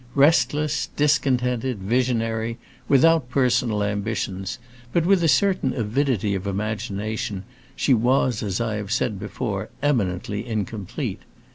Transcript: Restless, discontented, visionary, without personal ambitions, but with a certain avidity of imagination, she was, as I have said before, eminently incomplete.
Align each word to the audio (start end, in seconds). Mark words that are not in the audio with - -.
Restless, 0.15 0.89
discontented, 0.95 1.77
visionary, 1.77 2.57
without 2.89 3.29
personal 3.29 3.83
ambitions, 3.83 4.57
but 4.91 5.05
with 5.05 5.21
a 5.23 5.27
certain 5.27 5.75
avidity 5.75 6.33
of 6.33 6.47
imagination, 6.47 7.43
she 7.75 7.93
was, 7.93 8.41
as 8.41 8.59
I 8.59 8.77
have 8.77 8.91
said 8.91 9.19
before, 9.19 9.69
eminently 9.83 10.43
incomplete. 10.43 11.19